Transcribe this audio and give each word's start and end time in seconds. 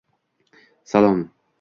Salom. 0.95 1.19